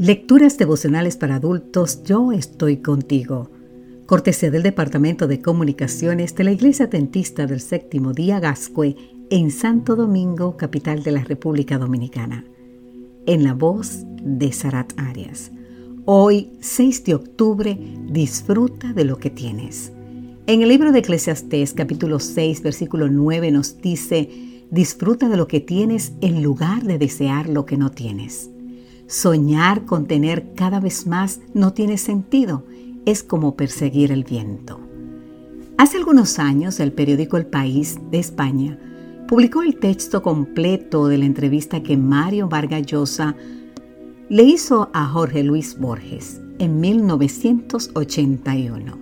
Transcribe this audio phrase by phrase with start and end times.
[0.00, 3.50] Lecturas devocionales para adultos, yo estoy contigo.
[4.06, 8.96] Cortesía del Departamento de Comunicaciones de la Iglesia Dentista del Séptimo Día Gascue
[9.28, 12.46] en Santo Domingo, capital de la República Dominicana.
[13.26, 15.52] En la voz de Sarat Arias.
[16.06, 19.92] Hoy, 6 de octubre, disfruta de lo que tienes.
[20.46, 24.30] En el libro de Eclesiastés, capítulo 6, versículo 9, nos dice,
[24.70, 28.50] disfruta de lo que tienes en lugar de desear lo que no tienes.
[29.10, 32.64] Soñar con tener cada vez más no tiene sentido,
[33.06, 34.78] es como perseguir el viento.
[35.78, 38.78] Hace algunos años el periódico El País de España
[39.26, 43.34] publicó el texto completo de la entrevista que Mario Vargas Llosa
[44.28, 48.96] le hizo a Jorge Luis Borges en 1981.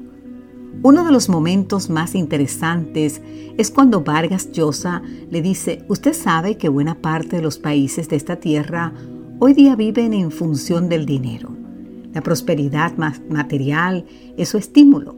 [0.82, 3.20] Uno de los momentos más interesantes
[3.59, 8.16] es cuando Vargas Llosa le dice, usted sabe que buena parte de los países de
[8.16, 8.95] esta tierra
[9.41, 11.51] hoy día viven en función del dinero.
[12.12, 14.04] La prosperidad material
[14.37, 15.16] es su estímulo.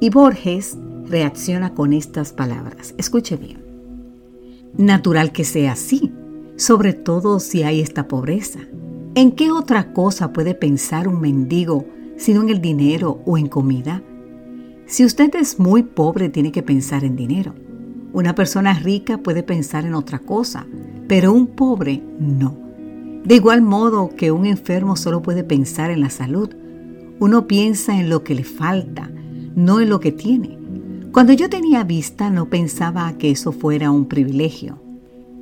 [0.00, 0.76] Y Borges
[1.06, 2.94] reacciona con estas palabras.
[2.98, 3.62] Escuche bien.
[4.76, 6.12] Natural que sea así,
[6.56, 8.60] sobre todo si hay esta pobreza.
[9.14, 14.02] ¿En qué otra cosa puede pensar un mendigo sino en el dinero o en comida?
[14.86, 17.54] Si usted es muy pobre, tiene que pensar en dinero.
[18.12, 20.66] Una persona rica puede pensar en otra cosa,
[21.06, 22.67] pero un pobre no.
[23.24, 26.50] De igual modo que un enfermo solo puede pensar en la salud,
[27.20, 29.10] uno piensa en lo que le falta,
[29.54, 30.58] no en lo que tiene.
[31.12, 34.80] Cuando yo tenía vista no pensaba que eso fuera un privilegio.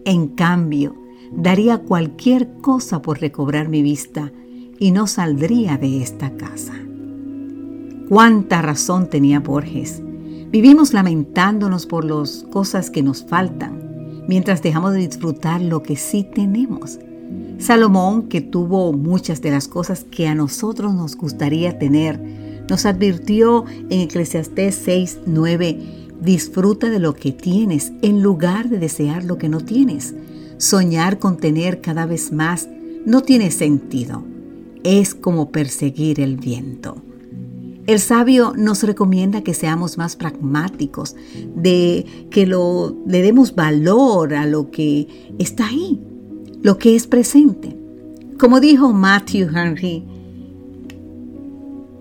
[0.05, 0.95] En cambio,
[1.33, 4.33] daría cualquier cosa por recobrar mi vista
[4.79, 6.75] y no saldría de esta casa.
[8.09, 10.03] Cuánta razón tenía Borges.
[10.51, 16.25] Vivimos lamentándonos por las cosas que nos faltan, mientras dejamos de disfrutar lo que sí
[16.33, 17.01] tenemos.
[17.59, 22.21] Salomón, que tuvo muchas de las cosas que a nosotros nos gustaría tener,
[22.69, 25.79] nos advirtió en Eclesiastés 6, 9,
[26.21, 30.15] disfruta de lo que tienes en lugar de desear lo que no tienes.
[30.59, 32.69] Soñar con tener cada vez más
[33.05, 34.25] no tiene sentido.
[34.83, 36.97] Es como perseguir el viento.
[37.87, 41.15] El sabio nos recomienda que seamos más pragmáticos,
[41.55, 45.07] de que lo, le demos valor a lo que
[45.39, 46.01] está ahí,
[46.67, 47.77] lo que es presente.
[48.41, 50.03] Como dijo Matthew Henry,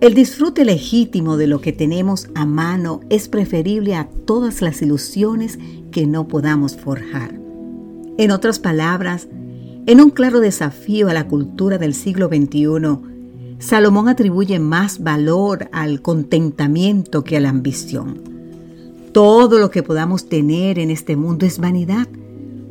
[0.01, 5.59] el disfrute legítimo de lo que tenemos a mano es preferible a todas las ilusiones
[5.91, 7.39] que no podamos forjar.
[8.17, 9.27] En otras palabras,
[9.85, 16.01] en un claro desafío a la cultura del siglo XXI, Salomón atribuye más valor al
[16.01, 18.19] contentamiento que a la ambición.
[19.11, 22.07] Todo lo que podamos tener en este mundo es vanidad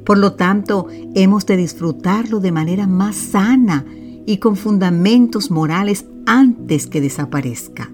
[0.04, 3.84] por lo tanto, hemos de disfrutarlo de manera más sana
[4.26, 7.90] y con fundamentos morales antes que desaparezca.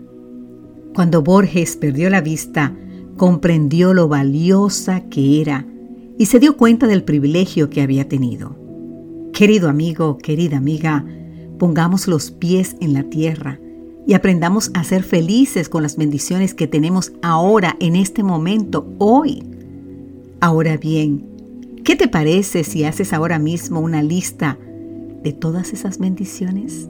[0.94, 2.76] Cuando Borges perdió la vista,
[3.16, 5.66] comprendió lo valiosa que era
[6.18, 8.56] y se dio cuenta del privilegio que había tenido.
[9.32, 11.04] Querido amigo, querida amiga,
[11.58, 13.60] pongamos los pies en la tierra
[14.06, 19.44] y aprendamos a ser felices con las bendiciones que tenemos ahora, en este momento, hoy.
[20.40, 21.29] Ahora bien,
[21.84, 24.58] ¿Qué te parece si haces ahora mismo una lista
[25.22, 26.88] de todas esas bendiciones?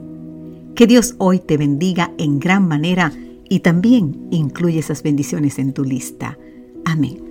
[0.75, 3.13] Que Dios hoy te bendiga en gran manera
[3.49, 6.37] y también incluye esas bendiciones en tu lista.
[6.85, 7.30] Amén.